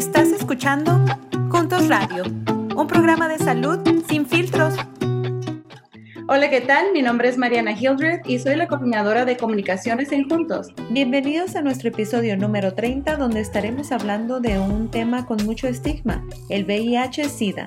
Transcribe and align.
Estás 0.00 0.28
escuchando 0.28 1.04
Juntos 1.50 1.88
Radio, 1.88 2.24
un 2.74 2.86
programa 2.86 3.28
de 3.28 3.36
salud 3.36 3.80
sin 4.08 4.24
filtros. 4.24 4.74
Hola, 6.26 6.48
¿qué 6.48 6.62
tal? 6.62 6.94
Mi 6.94 7.02
nombre 7.02 7.28
es 7.28 7.36
Mariana 7.36 7.72
Hildred 7.72 8.20
y 8.24 8.38
soy 8.38 8.56
la 8.56 8.66
coordinadora 8.66 9.26
de 9.26 9.36
comunicaciones 9.36 10.10
en 10.12 10.26
Juntos. 10.26 10.68
Bienvenidos 10.88 11.54
a 11.54 11.60
nuestro 11.60 11.90
episodio 11.90 12.34
número 12.38 12.72
30 12.72 13.18
donde 13.18 13.40
estaremos 13.40 13.92
hablando 13.92 14.40
de 14.40 14.58
un 14.58 14.90
tema 14.90 15.26
con 15.26 15.44
mucho 15.44 15.68
estigma, 15.68 16.24
el 16.48 16.64
VIH-Sida. 16.64 17.66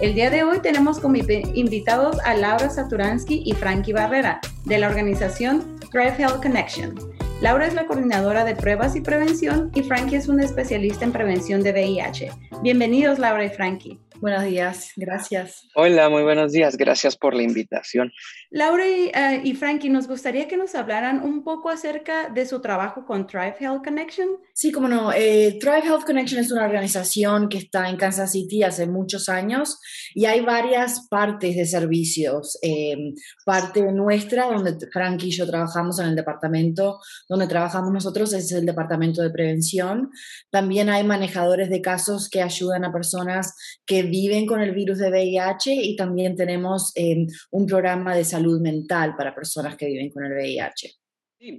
El 0.00 0.14
día 0.14 0.30
de 0.30 0.44
hoy 0.44 0.60
tenemos 0.60 1.00
como 1.00 1.16
invitados 1.16 2.16
a 2.24 2.34
Laura 2.34 2.70
Saturansky 2.70 3.42
y 3.44 3.54
Frankie 3.54 3.92
Barrera 3.92 4.40
de 4.66 4.78
la 4.78 4.86
organización 4.86 5.80
Thrive 5.90 6.14
Health 6.16 6.40
Connection. 6.40 6.94
Laura 7.42 7.66
es 7.66 7.74
la 7.74 7.86
coordinadora 7.86 8.46
de 8.46 8.56
pruebas 8.56 8.96
y 8.96 9.02
prevención 9.02 9.70
y 9.74 9.82
Frankie 9.82 10.16
es 10.16 10.26
una 10.26 10.42
especialista 10.42 11.04
en 11.04 11.12
prevención 11.12 11.62
de 11.62 11.72
VIH. 11.72 12.30
Bienvenidos 12.62 13.18
Laura 13.18 13.44
y 13.44 13.50
Frankie. 13.50 14.00
Buenos 14.22 14.44
días, 14.44 14.92
gracias. 14.96 15.68
Hola, 15.74 16.08
muy 16.08 16.22
buenos 16.22 16.52
días, 16.52 16.78
gracias 16.78 17.14
por 17.14 17.34
la 17.34 17.42
invitación. 17.42 18.10
Laura 18.56 18.84
y, 18.88 19.52
uh, 19.52 19.54
Frankie, 19.54 19.90
nos 19.90 20.08
gustaría 20.08 20.48
que 20.48 20.56
nos 20.56 20.74
hablaran 20.74 21.22
un 21.22 21.44
poco 21.44 21.68
acerca 21.68 22.30
de 22.30 22.46
su 22.46 22.62
trabajo 22.62 23.04
con 23.04 23.26
Thrive 23.26 23.56
Health 23.60 23.84
Connection. 23.84 24.28
Sí, 24.54 24.72
como 24.72 24.88
no. 24.88 25.12
Eh, 25.12 25.58
Thrive 25.60 25.82
Health 25.84 26.06
Connection 26.06 26.40
es 26.40 26.50
una 26.50 26.64
organización 26.64 27.50
que 27.50 27.58
está 27.58 27.90
en 27.90 27.98
Kansas 27.98 28.32
City 28.32 28.62
hace 28.62 28.86
muchos 28.86 29.28
años 29.28 29.78
y 30.14 30.24
hay 30.24 30.40
varias 30.40 31.06
partes 31.10 31.54
de 31.54 31.66
servicios. 31.66 32.58
Eh, 32.62 32.96
parte 33.44 33.82
nuestra, 33.92 34.46
donde 34.46 34.78
Frankie 34.90 35.26
y 35.26 35.32
yo 35.32 35.46
trabajamos 35.46 35.98
en 35.98 36.06
el 36.06 36.16
departamento, 36.16 36.98
donde 37.28 37.48
trabajamos 37.48 37.92
nosotros 37.92 38.32
es 38.32 38.50
el 38.52 38.64
departamento 38.64 39.20
de 39.20 39.28
prevención. 39.28 40.08
También 40.50 40.88
hay 40.88 41.04
manejadores 41.04 41.68
de 41.68 41.82
casos 41.82 42.30
que 42.30 42.40
ayudan 42.40 42.86
a 42.86 42.92
personas 42.92 43.54
que 43.84 44.02
viven 44.02 44.46
con 44.46 44.62
el 44.62 44.72
virus 44.72 44.96
de 44.96 45.10
VIH 45.10 45.74
y 45.74 45.94
también 45.94 46.36
tenemos 46.36 46.92
em, 46.94 47.26
un 47.50 47.66
programa 47.66 48.16
de 48.16 48.24
salud 48.24 48.45
mental 48.60 49.14
para 49.16 49.34
personas 49.34 49.76
que 49.76 49.86
viven 49.86 50.10
con 50.10 50.24
el 50.24 50.32
VIH. 50.32 50.94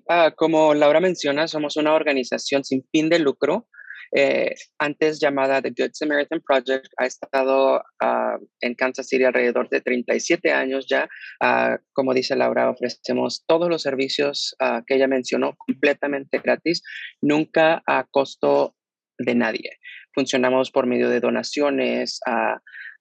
Ah, 0.09 0.33
como 0.35 0.73
Laura 0.73 0.99
menciona, 0.99 1.47
somos 1.47 1.77
una 1.77 1.93
organización 1.93 2.63
sin 2.63 2.83
fin 2.91 3.09
de 3.09 3.19
lucro. 3.19 3.67
Eh, 4.15 4.55
antes 4.79 5.19
llamada 5.19 5.61
The 5.61 5.73
Good 5.77 5.91
Samaritan 5.93 6.41
Project, 6.41 6.87
ha 6.97 7.05
estado 7.05 7.83
ah, 8.01 8.37
en 8.61 8.73
Kansas 8.75 9.07
City 9.07 9.25
alrededor 9.25 9.69
de 9.69 9.81
37 9.81 10.51
años 10.51 10.87
ya. 10.89 11.07
Ah, 11.41 11.77
como 11.93 12.13
dice 12.13 12.35
Laura, 12.35 12.69
ofrecemos 12.69 13.43
todos 13.45 13.69
los 13.69 13.81
servicios 13.81 14.55
que 14.85 14.95
ella 14.95 15.07
mencionó 15.07 15.55
completamente 15.57 16.39
gratis, 16.39 16.81
nunca 17.21 17.83
a 17.85 18.05
costo 18.09 18.75
de 19.19 19.35
nadie. 19.35 19.77
Funcionamos 20.13 20.71
por 20.71 20.87
medio 20.87 21.09
de 21.09 21.19
donaciones, 21.19 22.19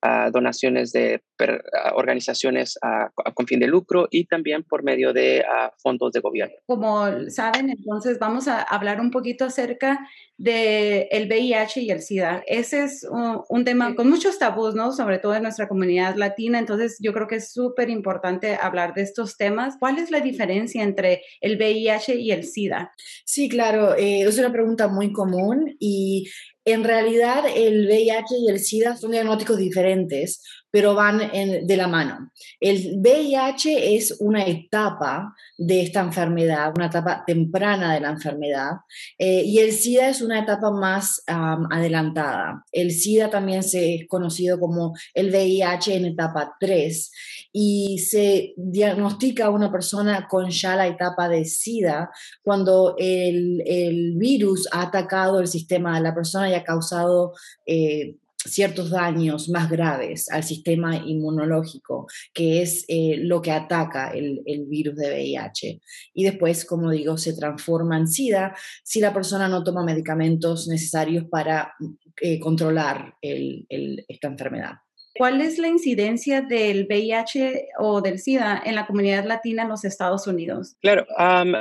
a, 0.03 0.31
donaciones 0.31 0.93
de 0.93 1.23
organizaciones 1.95 2.79
con 3.35 3.47
fin 3.47 3.61
de 3.61 3.67
lucro 3.67 4.09
y 4.11 4.25
también 4.25 4.63
por 4.63 4.83
medio 4.83 5.13
de 5.13 5.45
fondos 5.79 6.13
de 6.13 6.21
gobierno. 6.21 6.55
Como 6.67 7.07
saben, 7.31 7.71
entonces 7.71 8.19
vamos 8.19 8.49
a 8.49 8.63
hablar 8.63 9.01
un 9.01 9.11
poquito 9.11 9.45
acerca 9.45 10.09
del 10.39 11.07
el 11.11 11.29
VIH 11.29 11.81
y 11.81 11.91
el 11.91 12.03
SIDA. 12.03 12.43
Ese 12.47 12.85
es 12.85 13.07
un, 13.49 13.65
tema 13.65 13.95
con 13.95 14.11
muchos 14.11 14.39
tabús, 14.39 14.75
¿no? 14.75 14.93
Sobre 14.93 15.19
todo 15.19 15.35
en 15.35 15.43
nuestra 15.43 15.69
comunidad 15.69 16.17
latina. 16.17 16.59
Entonces, 16.59 16.99
yo 17.01 17.13
creo 17.13 17.27
que 17.27 17.37
es 17.37 17.53
súper 17.53 17.89
importante 17.89 18.57
hablar 18.61 18.95
de 18.95 19.03
estos 19.03 19.37
temas. 19.37 19.77
¿Cuál 19.79 19.99
es 19.99 20.11
la 20.11 20.21
diferencia 20.21 20.83
entre 20.83 21.23
el 21.41 21.57
VIH 21.57 22.17
y 22.17 22.33
el 22.33 22.45
SIDA? 22.45 22.93
Sí, 23.25 23.49
claro, 23.49 23.95
eh, 23.97 24.23
es 24.23 24.39
una 24.39 24.53
pregunta 24.53 24.89
muy 24.89 25.13
común 25.13 25.77
y 25.79 26.29
en 26.67 26.83
realidad 26.83 27.45
el 27.55 27.87
VIH 27.87 28.35
y 28.39 28.51
el 28.51 28.59
SIDA 28.59 28.97
son 28.97 29.13
diagnósticos 29.13 29.57
diferentes, 29.57 30.43
pero 30.77 30.95
van 30.95 31.19
de 31.19 31.77
la 31.79 31.89
mano. 31.89 32.31
El 32.61 32.99
VIH 33.01 33.97
es 33.97 34.15
una 34.21 34.45
etapa 34.45 35.35
de 35.57 35.81
esta 35.81 36.01
enfermedad, 36.03 36.75
una 36.77 36.89
etapa 36.89 37.25
temprana 37.27 37.95
de 37.95 38.01
la 38.01 38.11
enfermedad, 38.11 38.73
eh, 39.17 39.43
y 39.43 39.59
el 39.61 39.73
SIDA 39.73 40.11
es 40.11 40.21
una 40.21 40.39
etapa 40.39 40.71
más 40.71 41.23
adelantada. 41.27 42.63
El 42.71 42.91
SIDA 42.91 43.31
también 43.31 43.63
se 43.63 43.95
es 43.95 44.07
conocido 44.07 44.61
como 44.61 44.93
el 45.15 45.31
VIH 45.31 45.97
en 45.97 46.05
etapa 46.05 46.55
3 46.61 47.11
y 47.53 47.99
se 48.01 48.53
diagnostica 48.59 49.47
a 49.47 49.51
una 49.51 49.73
persona 49.73 50.29
con 50.29 50.51
ya 50.51 50.77
la 50.77 50.89
etapa 50.89 51.27
de 51.31 51.47
SIDA 51.47 52.11
cuando 52.43 52.97
el, 52.99 53.63
virus 54.19 54.69
ha 54.73 54.83
atacado 54.83 55.41
el 55.41 55.49
sistema 55.49 55.97
de 55.97 56.03
la 56.03 56.15
persona 56.15 56.51
y 56.51 56.55
ha 56.55 56.65
causado 56.65 57.33
eh, 57.65 58.17
ciertos 58.47 58.91
daños 58.91 59.49
más 59.49 59.71
graves 59.71 60.31
al 60.31 60.45
sistema 60.45 60.97
inmunológico, 60.97 62.07
que 62.33 62.63
es 62.63 62.85
eh, 62.89 63.17
lo 63.19 63.43
que 63.43 63.53
ataca 63.53 64.11
el, 64.11 64.43
virus 64.69 64.97
de 64.97 65.09
VIH. 65.09 65.81
Y 66.15 66.25
después, 66.25 66.65
como 66.65 66.91
digo, 66.91 67.17
se 67.19 67.35
transforma 67.35 67.99
en 67.99 68.09
SIDA 68.09 68.57
si 68.83 69.01
la 69.01 69.13
persona 69.13 69.49
no 69.49 69.63
toma 69.63 69.85
medicamentos 69.85 70.67
necesarios 70.69 71.25
para 71.31 71.75
eh, 72.21 72.41
controlar 72.41 73.15
esta 73.21 74.29
enfermedad. 74.29 74.77
¿Cuál 75.19 75.41
es 75.41 75.59
la 75.59 75.69
incidencia 75.69 76.43
del 76.43 76.87
VIH 76.87 77.69
o 77.79 78.01
del 78.03 78.19
SIDA 78.19 78.63
en 78.65 78.75
la 78.75 78.87
comunidad 78.87 79.25
latina 79.25 79.63
en 79.63 79.69
los 79.69 79.85
Estados 79.85 80.27
Unidos? 80.27 80.77
Claro, 80.81 81.07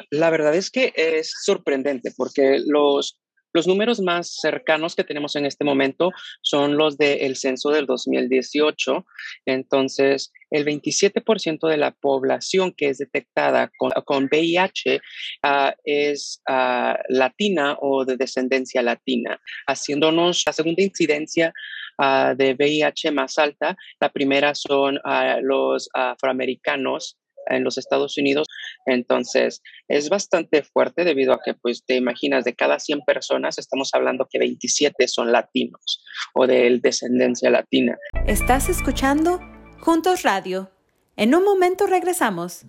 la 0.09 0.29
verdad 0.29 0.55
es 0.55 0.69
que 0.69 0.93
es 0.95 1.33
sorprendente 1.43 2.11
porque 2.15 2.59
los 2.65 3.17
los 3.55 3.67
números 3.67 4.01
más 4.01 4.35
cercanos 4.41 4.95
que 4.95 5.05
tenemos 5.05 5.37
en 5.37 5.45
este 5.45 5.63
momento 5.63 6.11
son 6.41 6.75
los 6.75 6.97
del 6.97 7.37
censo 7.37 7.69
del 7.69 7.85
2018. 7.85 9.05
Entonces, 9.45 10.33
el 10.51 10.65
27% 10.65 11.69
de 11.69 11.77
la 11.77 11.91
población 11.91 12.73
que 12.75 12.89
es 12.89 12.97
detectada 12.97 13.71
con, 13.77 14.25
VIH 14.25 14.99
ah, 15.41 15.73
es 15.85 16.41
ah, 16.49 16.99
latina 17.07 17.77
o 17.79 18.03
de 18.03 18.17
descendencia 18.17 18.81
latina, 18.81 19.39
haciéndonos 19.67 20.43
la 20.45 20.51
segunda 20.51 20.83
incidencia 20.83 21.53
ah, 21.97 22.33
de 22.37 22.55
VIH 22.55 23.11
más 23.11 23.37
alta. 23.37 23.77
La 24.01 24.09
primera 24.09 24.53
son 24.53 24.99
los 25.41 25.87
afroamericanos 25.93 27.17
en 27.47 27.63
los 27.63 27.77
Estados 27.77 28.17
Unidos. 28.17 28.47
Entonces, 28.85 29.61
es 29.87 30.09
bastante 30.09 30.63
fuerte 30.63 31.03
debido 31.03 31.33
a 31.33 31.39
que, 31.43 31.53
pues, 31.53 31.83
te 31.85 31.95
imaginas, 31.95 32.43
de 32.43 32.53
cada 32.53 32.79
100 32.79 33.01
personas 33.01 33.57
estamos 33.57 33.93
hablando 33.93 34.27
que 34.29 34.39
27 34.39 35.07
son 35.07 35.31
latinos 35.31 36.03
o 36.33 36.47
de 36.47 36.79
descendencia 36.81 37.49
latina. 37.49 37.97
Estás 38.27 38.69
escuchando 38.69 39.39
Juntos 39.79 40.23
Radio. 40.23 40.71
En 41.17 41.35
un 41.35 41.43
momento 41.43 41.87
regresamos. 41.87 42.65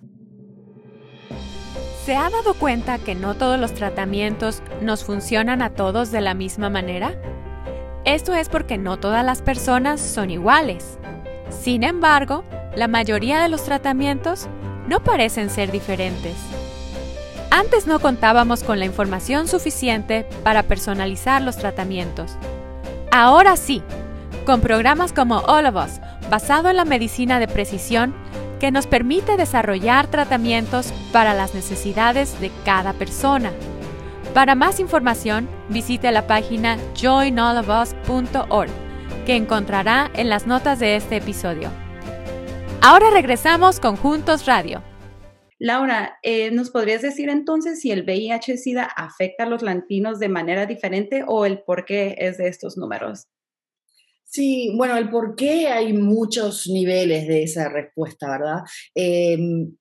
¿Se 2.05 2.15
ha 2.15 2.29
dado 2.29 2.53
cuenta 2.53 2.99
que 2.99 3.15
no 3.15 3.35
todos 3.35 3.59
los 3.59 3.73
tratamientos 3.73 4.63
nos 4.81 5.03
funcionan 5.03 5.61
a 5.61 5.73
todos 5.73 6.11
de 6.11 6.21
la 6.21 6.33
misma 6.33 6.69
manera? 6.69 7.21
Esto 8.05 8.33
es 8.33 8.47
porque 8.47 8.77
no 8.77 8.97
todas 8.97 9.25
las 9.25 9.41
personas 9.41 9.99
son 9.99 10.29
iguales. 10.29 10.97
Sin 11.49 11.83
embargo, 11.83 12.45
la 12.75 12.87
mayoría 12.87 13.41
de 13.41 13.49
los 13.49 13.63
tratamientos 13.65 14.47
no 14.87 15.01
parecen 15.01 15.49
ser 15.49 15.71
diferentes. 15.71 16.35
Antes 17.51 17.87
no 17.87 17.99
contábamos 17.99 18.63
con 18.63 18.79
la 18.79 18.85
información 18.85 19.47
suficiente 19.47 20.25
para 20.43 20.63
personalizar 20.63 21.41
los 21.41 21.57
tratamientos. 21.57 22.35
Ahora 23.11 23.57
sí, 23.57 23.81
con 24.45 24.61
programas 24.61 25.13
como 25.13 25.37
All 25.39 25.65
of 25.65 25.75
Us, 25.75 25.99
basado 26.29 26.69
en 26.69 26.75
la 26.77 26.85
medicina 26.85 27.39
de 27.39 27.47
precisión, 27.47 28.13
que 28.59 28.71
nos 28.71 28.87
permite 28.87 29.37
desarrollar 29.37 30.07
tratamientos 30.07 30.93
para 31.11 31.33
las 31.33 31.53
necesidades 31.53 32.39
de 32.39 32.51
cada 32.65 32.93
persona. 32.93 33.51
Para 34.33 34.55
más 34.55 34.79
información, 34.79 35.47
visite 35.69 36.11
la 36.11 36.27
página 36.27 36.77
joinallofus.org, 36.99 38.69
que 39.25 39.35
encontrará 39.35 40.11
en 40.13 40.29
las 40.29 40.47
notas 40.47 40.79
de 40.79 40.95
este 40.95 41.17
episodio. 41.17 41.69
Ahora 42.89 43.09
regresamos 43.09 43.81
con 43.81 43.97
Juntos 43.97 44.45
Radio. 44.45 44.81
Laura, 45.59 46.19
eh, 46.23 46.51
¿nos 46.51 46.69
podrías 46.69 47.01
decir 47.01 47.27
entonces 47.27 47.81
si 47.81 47.91
el 47.91 48.05
VIH-Sida 48.05 48.83
afecta 48.83 49.43
a 49.43 49.45
los 49.45 49.61
latinos 49.61 50.19
de 50.19 50.29
manera 50.29 50.65
diferente 50.65 51.25
o 51.27 51.45
el 51.45 51.63
por 51.63 51.83
qué 51.83 52.15
es 52.17 52.37
de 52.37 52.47
estos 52.47 52.77
números? 52.77 53.27
Sí, 54.23 54.73
bueno, 54.77 54.95
el 54.95 55.09
por 55.09 55.35
qué 55.35 55.67
hay 55.67 55.91
muchos 55.91 56.65
niveles 56.67 57.27
de 57.27 57.43
esa 57.43 57.67
respuesta, 57.67 58.29
¿verdad? 58.29 58.59
Em, 58.95 59.75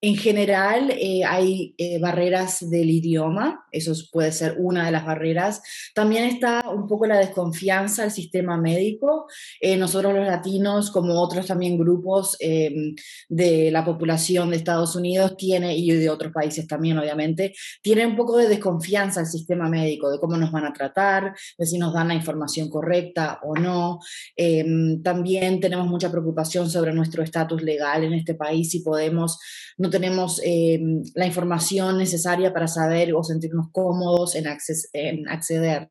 En 0.00 0.14
general, 0.14 0.92
eh, 0.92 1.24
hay 1.24 1.74
eh, 1.76 1.98
barreras 1.98 2.70
del 2.70 2.88
idioma, 2.88 3.66
eso 3.72 3.92
puede 4.12 4.30
ser 4.30 4.54
una 4.58 4.86
de 4.86 4.92
las 4.92 5.04
barreras. 5.04 5.60
También 5.92 6.22
está 6.24 6.70
un 6.70 6.86
poco 6.86 7.06
la 7.06 7.18
desconfianza 7.18 8.04
al 8.04 8.12
sistema 8.12 8.56
médico. 8.56 9.26
Eh, 9.60 9.76
nosotros 9.76 10.14
los 10.14 10.24
latinos, 10.24 10.92
como 10.92 11.20
otros 11.20 11.46
también 11.46 11.76
grupos 11.76 12.36
em, 12.38 12.94
de 13.28 13.72
la 13.72 13.84
población 13.84 14.50
de 14.50 14.56
Estados 14.56 14.94
Unidos, 14.94 15.36
tiene, 15.36 15.76
y 15.76 15.90
de 15.90 16.10
otros 16.10 16.32
países 16.32 16.68
también, 16.68 16.96
obviamente, 16.96 17.52
tienen 17.82 18.10
un 18.10 18.16
poco 18.16 18.36
de 18.36 18.46
desconfianza 18.46 19.18
al 19.18 19.26
sistema 19.26 19.68
médico, 19.68 20.10
de 20.10 20.20
cómo 20.20 20.36
nos 20.36 20.52
van 20.52 20.64
a 20.64 20.72
tratar, 20.72 21.34
de 21.58 21.66
si 21.66 21.76
nos 21.76 21.92
dan 21.92 22.06
la 22.06 22.14
información 22.14 22.70
correcta 22.70 23.40
o 23.42 23.56
no. 23.56 23.98
Em, 24.36 25.02
también 25.02 25.58
tenemos 25.58 25.88
mucha 25.88 26.08
preocupación 26.08 26.70
sobre 26.70 26.92
nuestro 26.92 27.24
estatus 27.24 27.62
legal 27.62 28.04
en 28.04 28.12
este 28.12 28.34
país, 28.34 28.70
si 28.70 28.80
podemos 28.80 29.40
no 29.76 29.87
tenemos 29.90 30.40
eh, 30.44 30.80
la 31.14 31.26
información 31.26 31.98
necesaria 31.98 32.52
para 32.52 32.68
saber 32.68 33.14
o 33.14 33.22
sentirnos 33.22 33.68
cómodos 33.72 34.34
en, 34.34 34.46
en 34.92 35.28
acceder. 35.28 35.90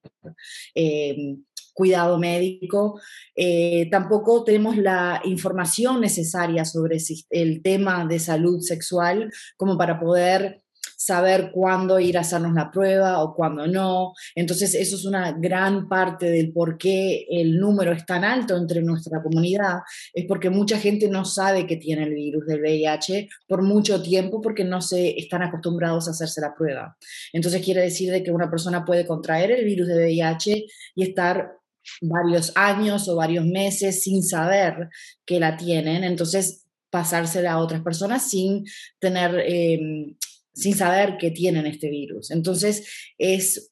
Eh, 0.75 1.37
cuidado 1.77 2.17
médico, 2.17 2.99
eh, 3.35 3.87
tampoco 3.91 4.43
tenemos 4.43 4.77
la 4.77 5.21
información 5.25 6.01
necesaria 6.01 6.65
sobre 6.65 6.97
el 7.29 7.61
tema 7.61 8.07
de 8.07 8.17
salud 8.17 8.61
sexual 8.61 9.31
como 9.57 9.77
para 9.77 9.99
poder 9.99 10.63
saber 11.07 11.51
cuándo 11.53 11.99
ir 12.01 12.17
a 12.17 12.21
hacernos 12.21 12.53
la 12.53 12.69
prueba 12.69 13.23
o 13.23 13.33
cuándo 13.33 13.65
no. 13.65 14.13
Entonces, 14.35 14.75
eso 14.75 14.97
es 14.97 15.05
una 15.05 15.31
gran 15.31 15.87
parte 15.87 16.29
del 16.29 16.51
por 16.51 16.77
qué 16.77 17.25
el 17.29 17.57
número 17.57 17.93
es 17.93 18.05
tan 18.05 18.25
alto 18.25 18.57
entre 18.57 18.81
nuestra 18.81 19.23
comunidad, 19.23 19.79
es 20.13 20.25
porque 20.27 20.49
mucha 20.49 20.77
gente 20.77 21.07
no 21.07 21.23
sabe 21.23 21.65
que 21.65 21.77
tiene 21.77 22.03
el 22.03 22.13
virus 22.13 22.45
del 22.45 22.59
VIH 22.59 23.29
por 23.47 23.61
mucho 23.61 24.01
tiempo 24.01 24.41
porque 24.41 24.65
no 24.65 24.81
se 24.81 25.17
están 25.17 25.43
acostumbrados 25.43 26.07
a 26.07 26.11
hacerse 26.11 26.41
la 26.41 26.53
prueba. 26.53 26.97
Entonces, 27.31 27.63
quiere 27.63 27.81
decir 27.81 28.11
de 28.11 28.21
que 28.21 28.31
una 28.31 28.49
persona 28.49 28.83
puede 28.83 29.07
contraer 29.07 29.51
el 29.51 29.63
virus 29.63 29.87
de 29.87 29.95
VIH 29.95 30.65
y 30.95 31.03
estar 31.03 31.53
varios 32.01 32.51
años 32.55 33.07
o 33.07 33.15
varios 33.15 33.45
meses 33.45 34.03
sin 34.03 34.23
saber 34.23 34.89
que 35.25 35.39
la 35.39 35.55
tienen, 35.55 36.03
entonces 36.03 36.67
pasársela 36.89 37.53
a 37.53 37.59
otras 37.59 37.81
personas 37.81 38.29
sin 38.29 38.65
tener 38.99 39.43
em, 39.45 40.15
sin 40.57 40.75
saber 40.75 41.17
que 41.17 41.31
tienen 41.31 41.67
este 41.67 41.89
virus. 41.89 42.31
Entonces, 42.31 42.89
es, 43.17 43.71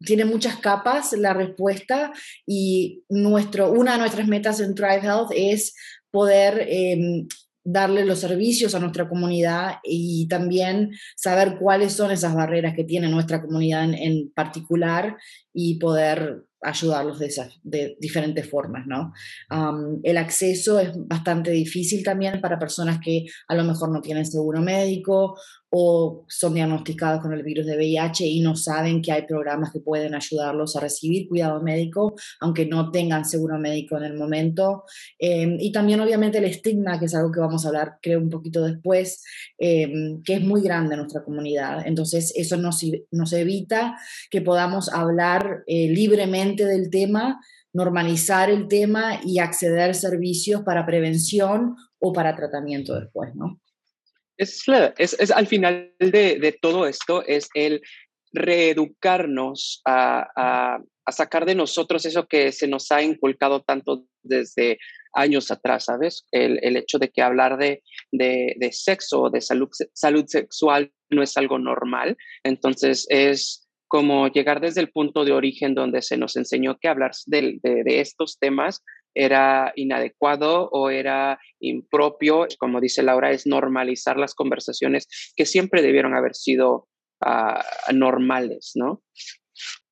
tiene 0.00 0.24
muchas 0.24 0.56
capas 0.56 1.12
la 1.12 1.34
respuesta 1.34 2.12
y 2.46 3.04
nuestro, 3.10 3.70
una 3.70 3.92
de 3.92 3.98
nuestras 3.98 4.26
metas 4.26 4.60
en 4.60 4.74
Thrive 4.74 5.02
Health 5.02 5.30
es 5.34 5.74
poder 6.10 6.66
em, 6.66 7.28
darle 7.62 8.06
los 8.06 8.20
servicios 8.20 8.74
a 8.74 8.80
nuestra 8.80 9.08
comunidad 9.08 9.76
y 9.84 10.26
también 10.28 10.92
saber 11.14 11.58
cuáles 11.58 11.92
son 11.92 12.10
esas 12.10 12.34
barreras 12.34 12.74
que 12.74 12.84
tiene 12.84 13.08
nuestra 13.08 13.42
comunidad 13.42 13.84
en, 13.84 13.94
en 13.94 14.32
particular 14.32 15.18
y 15.52 15.78
poder 15.78 16.47
ayudarlos 16.62 17.18
de, 17.18 17.32
de 17.62 17.96
diferentes 18.00 18.48
formas, 18.48 18.86
¿no? 18.86 19.12
el 20.02 20.16
acceso 20.16 20.78
es 20.78 20.90
bastante 20.94 21.50
difícil 21.50 22.02
también 22.02 22.40
para 22.40 22.58
personas 22.58 22.98
que 23.02 23.26
a 23.48 23.54
lo 23.54 23.64
mejor 23.64 23.90
no 23.90 24.00
tienen 24.00 24.26
seguro 24.26 24.60
médico 24.60 25.36
o 25.70 26.24
son 26.28 26.54
diagnosticados 26.54 27.20
con 27.20 27.32
el 27.32 27.42
virus 27.42 27.66
de 27.66 27.76
VIH 27.76 28.26
y 28.26 28.40
no 28.40 28.56
saben 28.56 29.02
que 29.02 29.12
hay 29.12 29.26
programas 29.26 29.70
que 29.70 29.80
pueden 29.80 30.14
ayudarlos 30.14 30.76
a 30.76 30.80
recibir 30.80 31.28
cuidado 31.28 31.60
médico, 31.62 32.14
aunque 32.40 32.64
no 32.66 32.90
tengan 32.90 33.24
seguro 33.24 33.58
médico 33.58 33.98
en 33.98 34.04
el 34.04 34.14
momento. 34.14 34.84
Em, 35.18 35.58
y 35.60 35.70
también 35.70 36.00
obviamente 36.00 36.38
el 36.38 36.44
estigma, 36.44 36.98
que 36.98 37.06
es 37.06 37.14
algo 37.14 37.30
que 37.30 37.40
vamos 37.40 37.64
a 37.64 37.68
hablar 37.68 37.98
creo 38.00 38.18
un 38.20 38.30
poquito 38.30 38.64
después, 38.64 39.22
em, 39.58 40.22
que 40.22 40.34
es 40.34 40.40
muy 40.40 40.62
grande 40.62 40.94
en 40.94 41.00
nuestra 41.00 41.22
comunidad. 41.22 41.86
Entonces 41.86 42.32
eso 42.34 42.56
nos, 42.56 42.82
nos 43.10 43.32
evita 43.32 43.96
que 44.30 44.40
podamos 44.40 44.88
hablar 44.88 45.64
eh, 45.66 45.88
libremente 45.90 46.47
del 46.56 46.90
tema 46.90 47.40
normalizar 47.72 48.50
el 48.50 48.68
tema 48.68 49.20
y 49.24 49.38
acceder 49.38 49.90
a 49.90 49.94
servicios 49.94 50.62
para 50.62 50.86
prevención 50.86 51.76
o 51.98 52.12
para 52.12 52.34
tratamiento 52.34 52.98
después, 52.98 53.34
¿no? 53.34 53.60
Es, 54.36 54.64
al 55.34 55.46
final 55.48 55.92
de, 55.98 56.58
todo 56.62 56.86
esto, 56.86 57.24
es 57.26 57.48
el 57.54 57.82
reeducarnos 58.32 59.82
a, 59.84 60.78
sacar 61.10 61.46
de 61.46 61.54
nosotros 61.54 62.04
eso 62.04 62.26
que 62.26 62.52
se 62.52 62.68
nos 62.68 62.92
ha 62.92 63.02
inculcado 63.02 63.62
tanto 63.62 64.04
desde 64.22 64.78
años 65.14 65.50
atrás, 65.50 65.86
¿sabes? 65.86 66.26
El, 66.30 66.76
hecho 66.76 66.98
de 66.98 67.08
que 67.08 67.22
hablar 67.22 67.58
de, 67.58 67.82
de, 68.12 68.70
sexo, 68.72 69.30
de 69.30 69.40
salud, 69.40 69.70
salud 69.92 70.26
sexual 70.26 70.92
no 71.10 71.22
es 71.22 71.36
algo 71.36 71.58
normal. 71.58 72.16
Entonces 72.44 73.06
es 73.08 73.67
como 73.88 74.28
llegar 74.28 74.60
desde 74.60 74.80
el 74.80 74.90
punto 74.90 75.24
de 75.24 75.32
origen 75.32 75.74
donde 75.74 76.02
se 76.02 76.16
nos 76.16 76.36
enseñó 76.36 76.78
que 76.80 76.88
hablar 76.88 77.12
de, 77.26 77.58
estos 77.86 78.38
temas 78.38 78.84
era 79.14 79.72
inadecuado 79.74 80.68
o 80.70 80.90
era 80.90 81.40
impropio. 81.58 82.46
Como 82.58 82.80
dice 82.80 83.02
Laura, 83.02 83.32
es 83.32 83.46
normalizar 83.46 84.18
las 84.18 84.34
conversaciones 84.34 85.08
que 85.34 85.46
siempre 85.46 85.82
debieron 85.82 86.14
haber 86.14 86.34
sido 86.34 86.86
ah, 87.24 87.64
normales, 87.92 88.72
¿no? 88.74 89.02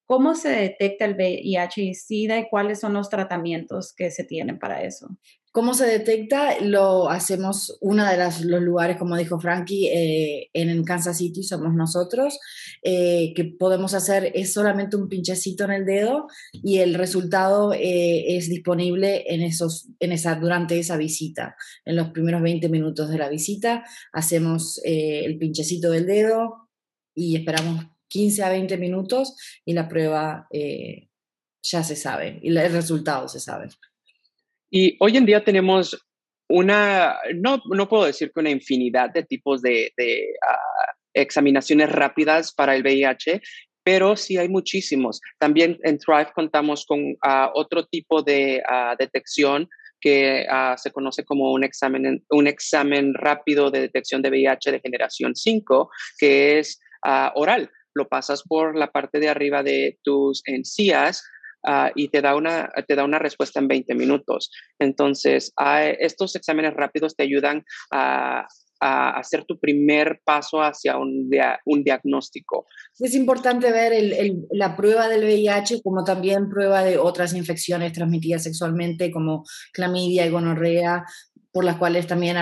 ¿Cómo 0.07 0.37
se 0.37 0.51
detecta 0.51 1.05
el 1.05 1.15
VIH 1.15 1.83
y 1.83 1.95
SIDA 1.95 2.39
y 2.39 2.49
cuáles 2.49 2.79
son 2.79 2.95
los 2.95 3.11
tratamientos 3.11 3.93
que 3.93 4.13
se 4.13 4.23
tienen 4.23 4.59
para 4.59 4.85
eso? 4.85 5.09
¿Cómo 5.57 5.73
se 5.73 5.87
detecta? 5.87 6.61
Lo 6.61 7.09
hacemos, 7.09 7.79
uno 7.81 8.05
de 8.05 8.19
los 8.19 8.43
lugares, 8.61 8.99
como 8.99 9.17
dijo 9.17 9.41
Frankie, 9.41 9.87
eh, 9.89 10.51
en 10.53 10.85
Kansas 10.85 11.17
City 11.17 11.43
somos 11.43 11.73
nosotros, 11.75 12.39
eh, 12.83 13.33
que 13.35 13.45
podemos 13.47 13.95
hacer 13.95 14.31
es 14.35 14.53
solamente 14.53 14.97
un 14.97 15.09
pinchecito 15.09 15.65
en 15.65 15.73
el 15.73 15.87
dedo 15.87 16.27
y 16.53 16.81
el 16.81 16.93
resultado 16.93 17.73
eh, 17.73 18.37
es 18.37 18.51
disponible 18.51 19.25
en 19.29 19.41
esos, 19.41 19.89
en 19.99 20.13
esa, 20.13 20.35
durante 20.35 20.79
esa 20.79 20.99
visita. 20.99 21.57
En 21.87 21.97
los 21.97 22.11
primeros 22.11 22.43
20 22.43 22.69
minutos 22.69 23.09
de 23.09 23.17
la 23.17 23.31
visita 23.31 23.83
hacemos 24.13 24.79
el 24.85 25.39
pinchecito 25.39 25.91
del 25.91 26.07
dedo 26.07 26.69
y 27.15 27.35
esperamos 27.35 27.96
15 28.09 28.43
a 28.43 28.51
20 28.51 28.77
minutos 28.79 29.37
y 29.65 29.73
la 29.73 29.89
prueba 29.89 30.49
ya 31.63 31.83
se 31.83 31.97
sabe 31.97 32.39
y 32.43 32.49
el 32.49 32.73
resultado 32.73 33.29
se 33.29 33.41
sabe. 33.41 33.69
Y 34.71 34.97
hoy 35.01 35.17
en 35.17 35.27
día 35.27 35.45
tenemos 35.45 35.97
una, 36.49 37.17
no, 37.35 37.63
no 37.67 37.89
puedo 37.89 38.05
decir 38.05 38.31
que 38.33 38.41
una 38.41 38.51
infinidad 38.51 39.11
de 39.11 39.25
tipos 39.25 39.63
de, 39.63 39.93
ah, 40.47 40.93
examinaciones 41.15 41.91
rápidas 41.91 42.53
para 42.53 42.77
el 42.77 42.83
VIH, 42.83 43.41
pero 43.83 44.17
sí 44.17 44.37
hay 44.37 44.49
muchísimos. 44.49 45.21
También 45.39 45.79
en 45.83 45.99
Thrive 45.99 46.33
contamos 46.35 46.85
con 46.85 47.17
ah, 47.23 47.51
otro 47.55 47.87
tipo 47.87 48.23
de 48.23 48.63
ah, 48.69 48.95
detección 48.99 49.69
que 49.99 50.47
se 50.77 50.93
conoce 50.93 51.25
como 51.25 51.53
un 51.53 51.65
examen, 51.65 52.23
un 52.29 52.47
examen 52.47 53.13
rápido 53.15 53.71
de 53.71 53.81
detección 53.81 54.23
de 54.23 54.29
VIH 54.29 54.71
de 54.71 54.81
generación 54.81 55.35
5, 55.35 55.91
que 56.19 56.59
es 56.59 56.79
oral. 57.35 57.71
Lo 57.97 58.09
pasas 58.09 58.43
por 58.43 58.77
la 58.77 58.93
parte 58.93 59.19
de 59.19 59.29
arriba 59.29 59.63
de 59.63 59.99
tus 60.05 60.43
encías 60.47 61.25
Ah, 61.69 61.91
y 61.97 62.09
te 62.09 62.23
da, 62.23 62.37
una, 62.37 62.71
te 62.87 62.95
da 62.95 63.05
una 63.05 63.19
respuesta 63.19 63.59
en 63.59 63.67
20 63.67 63.97
minutos. 63.97 64.53
Entonces, 64.79 65.53
estos 65.99 66.37
exámenes 66.37 66.75
rápidos 66.75 67.17
te 67.17 67.25
ayudan 67.25 67.65
a, 67.91 68.47
hacer 68.79 69.45
tu 69.47 69.59
primer 69.59 70.21
paso 70.23 70.61
hacia 70.61 70.99
un, 70.99 71.31
un 71.65 71.83
diagnóstico. 71.83 72.67
Es 72.99 73.15
importante 73.15 73.73
ver 73.73 73.95
la 74.51 74.77
prueba 74.77 75.09
del 75.09 75.25
VIH 75.25 75.81
como 75.83 76.05
también 76.05 76.51
prueba 76.51 76.85
de 76.85 76.99
otras 76.99 77.35
infecciones 77.35 77.95
transmitidas 77.95 78.43
sexualmente 78.43 79.11
como 79.11 79.45
clamidia 79.73 80.27
y 80.27 80.31
gonorrea, 80.31 81.07
por 81.51 81.65
las 81.65 81.79
cuales 81.79 82.07
también 82.07 82.37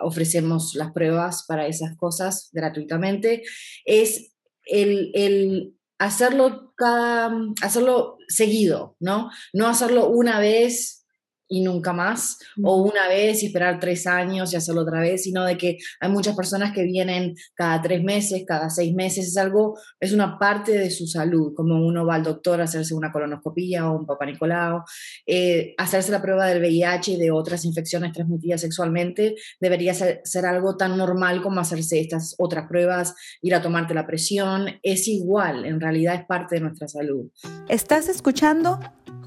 ofrecemos 0.00 0.74
las 0.74 0.90
pruebas 0.90 1.44
para 1.46 1.68
esas 1.68 1.96
cosas 1.96 2.50
gratuitamente. 2.52 3.44
Es 3.84 4.33
el, 4.64 5.10
el 5.14 5.76
hacerlo 5.98 6.72
cada, 6.76 7.32
hacerlo 7.62 8.18
seguido, 8.28 8.96
¿no? 9.00 9.30
No 9.52 9.68
hacerlo 9.68 10.08
una 10.08 10.40
vez 10.40 11.03
y 11.48 11.62
nunca 11.62 11.92
más, 11.92 12.38
o 12.62 12.82
una 12.82 13.08
vez 13.08 13.42
y 13.42 13.46
esperar 13.46 13.78
tres 13.78 14.06
años 14.06 14.52
y 14.52 14.56
hacerlo 14.56 14.82
otra 14.82 15.00
vez, 15.00 15.24
sino 15.24 15.44
de 15.44 15.56
que 15.56 15.78
hay 16.00 16.10
muchas 16.10 16.34
personas 16.34 16.72
que 16.72 16.84
vienen 16.84 17.34
cada 17.54 17.80
tres 17.82 18.02
meses, 18.02 18.44
cada 18.46 18.70
seis 18.70 18.94
meses, 18.94 19.28
es 19.28 19.36
algo, 19.36 19.78
es 20.00 20.12
una 20.12 20.38
parte 20.38 20.72
de 20.72 20.90
su 20.90 21.06
salud, 21.06 21.52
como 21.54 21.86
uno 21.86 22.06
va 22.06 22.16
al 22.16 22.22
doctor 22.22 22.60
a 22.60 22.64
hacerse 22.64 22.94
una 22.94 23.12
colonoscopilla 23.12 23.90
o 23.90 23.98
un 23.98 24.06
papá 24.06 24.26
Nicolau, 24.26 24.82
eh, 25.26 25.74
hacerse 25.76 26.12
la 26.12 26.22
prueba 26.22 26.46
del 26.46 26.60
VIH 26.60 27.12
y 27.12 27.16
de 27.16 27.30
otras 27.30 27.64
infecciones 27.64 28.12
transmitidas 28.12 28.62
sexualmente, 28.62 29.34
debería 29.60 29.94
ser, 29.94 30.20
ser 30.24 30.46
algo 30.46 30.76
tan 30.76 30.96
normal 30.96 31.42
como 31.42 31.60
hacerse 31.60 32.00
estas 32.00 32.34
otras 32.38 32.66
pruebas, 32.68 33.14
ir 33.42 33.54
a 33.54 33.62
tomarte 33.62 33.94
la 33.94 34.06
presión, 34.06 34.68
es 34.82 35.08
igual, 35.08 35.64
en 35.64 35.80
realidad 35.80 36.14
es 36.14 36.24
parte 36.24 36.56
de 36.56 36.62
nuestra 36.62 36.88
salud. 36.88 37.30
¿Estás 37.68 38.08
escuchando? 38.08 38.80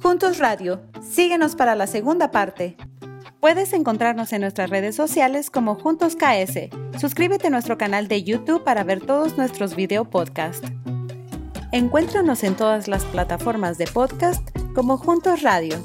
Juntos 0.07 0.37
Radio. 0.37 0.79
Síguenos 1.01 1.57
para 1.57 1.75
la 1.75 1.85
segunda 1.85 2.31
parte. 2.31 2.77
Puedes 3.41 3.73
encontrarnos 3.73 4.31
en 4.31 4.39
nuestras 4.39 4.69
redes 4.69 4.95
sociales 4.95 5.49
como 5.49 5.75
Juntos 5.75 6.15
KS. 6.15 6.69
Suscríbete 6.97 7.47
a 7.47 7.49
nuestro 7.49 7.77
canal 7.77 8.07
de 8.07 8.23
YouTube 8.23 8.63
para 8.63 8.85
ver 8.85 9.05
todos 9.05 9.37
nuestros 9.37 9.75
video 9.75 10.09
podcast. 10.09 10.63
Encuéntranos 11.73 12.45
en 12.45 12.55
todas 12.55 12.87
las 12.87 13.03
plataformas 13.03 13.77
de 13.77 13.85
podcast 13.85 14.49
como 14.73 14.97
Juntos 14.97 15.41
Radio. 15.41 15.75